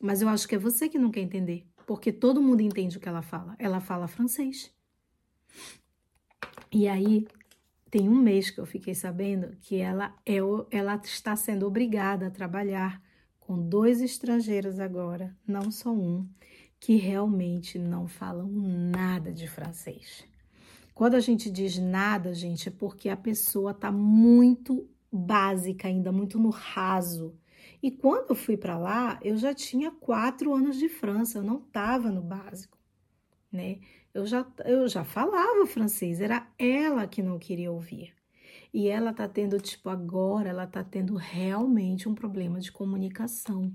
Mas 0.00 0.20
eu 0.20 0.28
acho 0.28 0.48
que 0.48 0.56
é 0.56 0.58
você 0.58 0.88
que 0.88 0.98
não 0.98 1.12
quer 1.12 1.20
entender, 1.20 1.64
porque 1.86 2.10
todo 2.10 2.42
mundo 2.42 2.62
entende 2.62 2.96
o 2.96 3.00
que 3.00 3.08
ela 3.08 3.22
fala. 3.22 3.54
Ela 3.60 3.78
fala 3.80 4.08
francês. 4.08 4.74
E 6.72 6.88
aí, 6.88 7.28
tem 7.88 8.08
um 8.08 8.16
mês 8.16 8.50
que 8.50 8.58
eu 8.58 8.66
fiquei 8.66 8.92
sabendo 8.92 9.56
que 9.60 9.76
ela, 9.76 10.12
é, 10.26 10.38
ela 10.72 10.96
está 10.96 11.36
sendo 11.36 11.64
obrigada 11.64 12.26
a 12.26 12.30
trabalhar 12.32 13.00
com 13.38 13.68
dois 13.68 14.00
estrangeiros 14.00 14.80
agora, 14.80 15.32
não 15.46 15.70
só 15.70 15.92
um, 15.92 16.28
que 16.80 16.96
realmente 16.96 17.78
não 17.78 18.08
falam 18.08 18.48
nada 18.50 19.32
de 19.32 19.46
francês. 19.46 20.24
Quando 20.92 21.14
a 21.14 21.20
gente 21.20 21.52
diz 21.52 21.78
nada, 21.78 22.34
gente, 22.34 22.68
é 22.68 22.72
porque 22.72 23.08
a 23.08 23.16
pessoa 23.16 23.70
está 23.70 23.92
muito 23.92 24.88
básica 25.16 25.88
ainda, 25.88 26.10
muito 26.10 26.38
no 26.38 26.50
raso. 26.50 27.34
E 27.82 27.90
quando 27.90 28.30
eu 28.30 28.34
fui 28.34 28.56
para 28.56 28.76
lá, 28.78 29.18
eu 29.22 29.36
já 29.36 29.54
tinha 29.54 29.90
quatro 29.90 30.54
anos 30.54 30.78
de 30.78 30.88
França, 30.88 31.38
eu 31.38 31.42
não 31.42 31.58
estava 31.58 32.10
no 32.10 32.22
básico, 32.22 32.78
né? 33.50 33.78
Eu 34.12 34.26
já, 34.26 34.46
eu 34.64 34.88
já 34.88 35.04
falava 35.04 35.66
francês, 35.66 36.20
era 36.20 36.46
ela 36.58 37.06
que 37.06 37.22
não 37.22 37.38
queria 37.38 37.70
ouvir. 37.70 38.12
E 38.72 38.88
ela 38.88 39.12
tá 39.12 39.28
tendo, 39.28 39.60
tipo, 39.60 39.88
agora 39.88 40.48
ela 40.48 40.66
tá 40.66 40.82
tendo 40.82 41.14
realmente 41.16 42.08
um 42.08 42.14
problema 42.14 42.60
de 42.60 42.72
comunicação. 42.72 43.72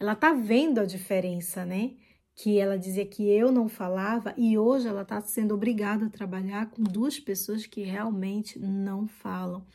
Ela 0.00 0.14
tá 0.14 0.32
vendo 0.32 0.78
a 0.78 0.84
diferença, 0.84 1.64
né? 1.64 1.96
que 2.38 2.56
ela 2.56 2.78
dizia 2.78 3.04
que 3.04 3.28
eu 3.28 3.50
não 3.50 3.68
falava 3.68 4.32
e 4.36 4.56
hoje 4.56 4.86
ela 4.86 5.02
está 5.02 5.20
sendo 5.20 5.54
obrigada 5.54 6.06
a 6.06 6.10
trabalhar 6.10 6.70
com 6.70 6.84
duas 6.84 7.18
pessoas 7.18 7.66
que 7.66 7.82
realmente 7.82 8.60
não 8.60 9.08
falam, 9.08 9.66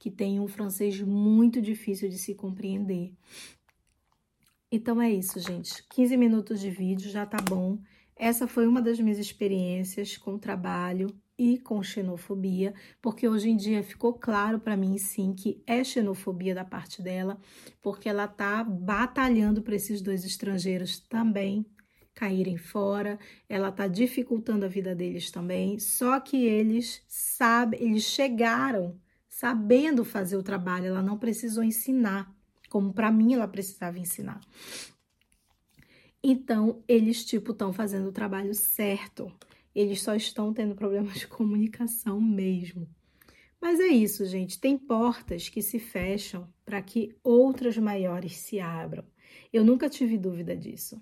que 0.00 0.10
têm 0.10 0.40
um 0.40 0.48
francês 0.48 0.98
muito 1.02 1.60
difícil 1.60 2.08
de 2.08 2.16
se 2.16 2.34
compreender. 2.34 3.12
Então 4.72 5.00
é 5.00 5.10
isso, 5.12 5.38
gente. 5.38 5.84
15 5.90 6.16
minutos 6.16 6.58
de 6.58 6.70
vídeo 6.70 7.10
já 7.10 7.26
tá 7.26 7.36
bom. 7.36 7.78
Essa 8.16 8.48
foi 8.48 8.66
uma 8.66 8.80
das 8.80 8.98
minhas 8.98 9.18
experiências 9.18 10.16
com 10.16 10.38
trabalho 10.38 11.14
e 11.38 11.58
com 11.58 11.82
xenofobia, 11.82 12.74
porque 13.00 13.28
hoje 13.28 13.50
em 13.50 13.56
dia 13.56 13.82
ficou 13.82 14.14
claro 14.14 14.58
para 14.58 14.76
mim 14.76 14.96
sim 14.96 15.34
que 15.34 15.62
é 15.66 15.84
xenofobia 15.84 16.54
da 16.54 16.64
parte 16.64 17.02
dela, 17.02 17.38
porque 17.82 18.08
ela 18.08 18.26
tá 18.26 18.64
batalhando 18.64 19.62
para 19.62 19.74
esses 19.74 20.00
dois 20.00 20.24
estrangeiros 20.24 20.98
também 20.98 21.64
caírem 22.14 22.58
fora, 22.58 23.18
ela 23.48 23.72
tá 23.72 23.86
dificultando 23.86 24.66
a 24.66 24.68
vida 24.68 24.94
deles 24.94 25.30
também, 25.30 25.78
só 25.78 26.20
que 26.20 26.44
eles 26.44 27.02
sabem, 27.08 27.80
eles 27.82 28.04
chegaram 28.04 28.98
sabendo 29.30 30.04
fazer 30.04 30.36
o 30.36 30.42
trabalho, 30.42 30.86
ela 30.86 31.02
não 31.02 31.16
precisou 31.16 31.62
ensinar, 31.62 32.34
como 32.68 32.92
para 32.92 33.12
mim 33.12 33.32
ela 33.32 33.46
precisava 33.46 33.98
ensinar. 33.98 34.40
Então, 36.22 36.82
eles, 36.86 37.24
tipo, 37.24 37.52
estão 37.52 37.72
fazendo 37.72 38.08
o 38.08 38.12
trabalho 38.12 38.52
certo. 38.54 39.32
Eles 39.74 40.02
só 40.02 40.14
estão 40.14 40.52
tendo 40.52 40.74
problemas 40.74 41.14
de 41.14 41.26
comunicação 41.28 42.20
mesmo. 42.20 42.86
Mas 43.60 43.78
é 43.78 43.86
isso, 43.86 44.26
gente. 44.26 44.60
Tem 44.60 44.76
portas 44.76 45.48
que 45.48 45.62
se 45.62 45.78
fecham 45.78 46.52
para 46.64 46.82
que 46.82 47.16
outras 47.22 47.78
maiores 47.78 48.36
se 48.36 48.58
abram. 48.58 49.04
Eu 49.52 49.64
nunca 49.64 49.88
tive 49.88 50.18
dúvida 50.18 50.56
disso. 50.56 51.00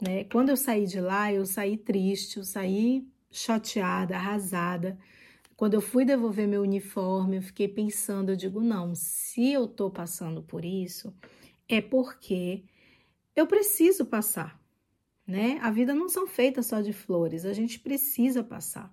Né? 0.00 0.24
Quando 0.24 0.50
eu 0.50 0.56
saí 0.56 0.86
de 0.86 1.00
lá, 1.00 1.32
eu 1.32 1.46
saí 1.46 1.76
triste, 1.76 2.36
eu 2.36 2.44
saí 2.44 3.08
chateada, 3.30 4.14
arrasada. 4.16 4.98
Quando 5.62 5.74
eu 5.74 5.80
fui 5.80 6.04
devolver 6.04 6.48
meu 6.48 6.62
uniforme, 6.62 7.36
eu 7.36 7.42
fiquei 7.42 7.68
pensando, 7.68 8.32
eu 8.32 8.36
digo, 8.36 8.60
não, 8.60 8.96
se 8.96 9.52
eu 9.52 9.68
tô 9.68 9.88
passando 9.88 10.42
por 10.42 10.64
isso, 10.64 11.14
é 11.68 11.80
porque 11.80 12.64
eu 13.36 13.46
preciso 13.46 14.04
passar, 14.04 14.60
né? 15.24 15.60
A 15.62 15.70
vida 15.70 15.94
não 15.94 16.08
são 16.08 16.26
feitas 16.26 16.66
só 16.66 16.80
de 16.80 16.92
flores, 16.92 17.44
a 17.44 17.52
gente 17.52 17.78
precisa 17.78 18.42
passar 18.42 18.92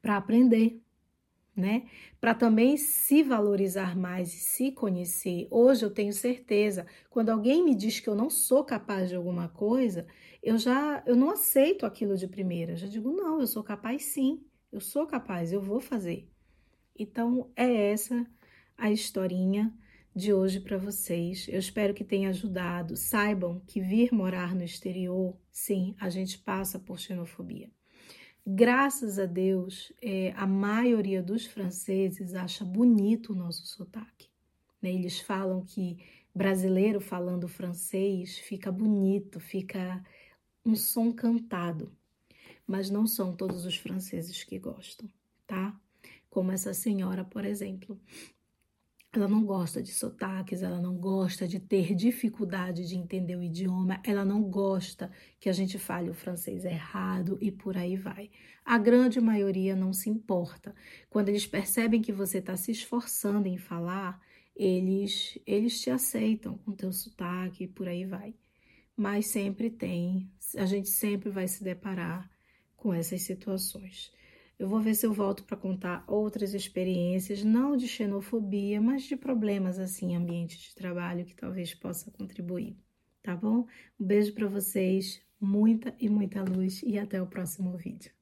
para 0.00 0.18
aprender, 0.18 0.80
né? 1.56 1.88
Para 2.20 2.32
também 2.32 2.76
se 2.76 3.20
valorizar 3.24 3.96
mais 3.96 4.32
e 4.32 4.38
se 4.38 4.70
conhecer. 4.70 5.48
Hoje 5.50 5.84
eu 5.84 5.90
tenho 5.90 6.12
certeza, 6.12 6.86
quando 7.10 7.30
alguém 7.30 7.64
me 7.64 7.74
diz 7.74 7.98
que 7.98 8.08
eu 8.08 8.14
não 8.14 8.30
sou 8.30 8.62
capaz 8.62 9.08
de 9.08 9.16
alguma 9.16 9.48
coisa, 9.48 10.06
eu 10.40 10.56
já 10.56 11.02
eu 11.04 11.16
não 11.16 11.28
aceito 11.28 11.84
aquilo 11.84 12.16
de 12.16 12.28
primeira. 12.28 12.74
Eu 12.74 12.76
já 12.76 12.86
digo 12.86 13.10
não, 13.10 13.40
eu 13.40 13.48
sou 13.48 13.64
capaz 13.64 14.04
sim. 14.04 14.44
Eu 14.72 14.80
sou 14.80 15.04
capaz, 15.04 15.52
eu 15.52 15.60
vou 15.60 15.80
fazer. 15.80 16.30
Então 16.96 17.50
é 17.56 17.90
essa 17.90 18.24
a 18.78 18.90
historinha 18.90 19.74
de 20.14 20.32
hoje 20.32 20.60
para 20.60 20.78
vocês. 20.78 21.48
Eu 21.48 21.58
espero 21.58 21.92
que 21.92 22.04
tenha 22.04 22.30
ajudado. 22.30 22.96
Saibam 22.96 23.60
que 23.66 23.80
vir 23.80 24.12
morar 24.12 24.54
no 24.54 24.62
exterior, 24.62 25.36
sim, 25.50 25.94
a 25.98 26.08
gente 26.08 26.38
passa 26.38 26.78
por 26.78 27.00
xenofobia. 27.00 27.70
Graças 28.46 29.18
a 29.18 29.26
Deus, 29.26 29.92
é, 30.00 30.32
a 30.36 30.46
maioria 30.46 31.22
dos 31.22 31.46
franceses 31.46 32.34
acha 32.34 32.64
bonito 32.64 33.32
o 33.32 33.36
nosso 33.36 33.66
sotaque. 33.66 34.28
Né? 34.80 34.92
Eles 34.92 35.20
falam 35.20 35.64
que 35.64 35.98
brasileiro 36.34 37.00
falando 37.00 37.48
francês 37.48 38.38
fica 38.38 38.70
bonito, 38.70 39.40
fica 39.40 40.02
um 40.64 40.76
som 40.76 41.12
cantado. 41.12 41.92
Mas 42.70 42.88
não 42.88 43.04
são 43.04 43.34
todos 43.34 43.66
os 43.66 43.74
franceses 43.74 44.44
que 44.44 44.56
gostam, 44.56 45.10
tá? 45.44 45.76
Como 46.30 46.52
essa 46.52 46.72
senhora, 46.72 47.24
por 47.24 47.44
exemplo. 47.44 48.00
Ela 49.12 49.26
não 49.26 49.44
gosta 49.44 49.82
de 49.82 49.92
sotaques, 49.92 50.62
ela 50.62 50.80
não 50.80 50.96
gosta 50.96 51.48
de 51.48 51.58
ter 51.58 51.96
dificuldade 51.96 52.86
de 52.86 52.94
entender 52.94 53.34
o 53.34 53.42
idioma, 53.42 54.00
ela 54.04 54.24
não 54.24 54.44
gosta 54.44 55.10
que 55.40 55.48
a 55.48 55.52
gente 55.52 55.80
fale 55.80 56.10
o 56.10 56.14
francês 56.14 56.64
errado 56.64 57.36
e 57.40 57.50
por 57.50 57.76
aí 57.76 57.96
vai. 57.96 58.30
A 58.64 58.78
grande 58.78 59.20
maioria 59.20 59.74
não 59.74 59.92
se 59.92 60.08
importa. 60.08 60.72
Quando 61.08 61.28
eles 61.28 61.48
percebem 61.48 62.00
que 62.00 62.12
você 62.12 62.38
está 62.38 62.56
se 62.56 62.70
esforçando 62.70 63.48
em 63.48 63.58
falar, 63.58 64.22
eles, 64.54 65.36
eles 65.44 65.80
te 65.80 65.90
aceitam 65.90 66.56
com 66.58 66.70
teu 66.70 66.92
sotaque 66.92 67.64
e 67.64 67.68
por 67.68 67.88
aí 67.88 68.04
vai. 68.04 68.32
Mas 68.96 69.26
sempre 69.26 69.70
tem, 69.70 70.30
a 70.56 70.66
gente 70.66 70.88
sempre 70.88 71.30
vai 71.30 71.48
se 71.48 71.64
deparar 71.64 72.30
com 72.80 72.92
essas 72.92 73.22
situações. 73.22 74.10
Eu 74.58 74.68
vou 74.68 74.80
ver 74.80 74.94
se 74.94 75.06
eu 75.06 75.12
volto 75.12 75.44
para 75.44 75.56
contar 75.56 76.04
outras 76.06 76.52
experiências, 76.52 77.44
não 77.44 77.76
de 77.76 77.86
xenofobia, 77.86 78.80
mas 78.80 79.04
de 79.04 79.16
problemas 79.16 79.78
assim, 79.78 80.16
ambiente 80.16 80.58
de 80.58 80.74
trabalho 80.74 81.24
que 81.24 81.34
talvez 81.34 81.74
possa 81.74 82.10
contribuir. 82.10 82.76
Tá 83.22 83.36
bom? 83.36 83.66
Um 83.98 84.04
beijo 84.04 84.34
para 84.34 84.48
vocês, 84.48 85.20
muita 85.40 85.94
e 85.98 86.08
muita 86.08 86.42
luz 86.42 86.82
e 86.82 86.98
até 86.98 87.22
o 87.22 87.26
próximo 87.26 87.76
vídeo. 87.76 88.12